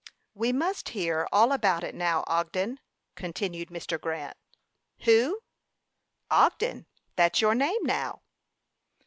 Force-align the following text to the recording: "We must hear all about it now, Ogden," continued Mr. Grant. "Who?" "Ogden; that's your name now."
"We 0.33 0.51
must 0.51 0.89
hear 0.97 1.27
all 1.31 1.51
about 1.51 1.83
it 1.83 1.93
now, 1.93 2.23
Ogden," 2.25 2.79
continued 3.13 3.69
Mr. 3.69 4.01
Grant. 4.01 4.35
"Who?" 5.01 5.41
"Ogden; 6.31 6.87
that's 7.15 7.39
your 7.39 7.53
name 7.53 7.83
now." 7.83 8.23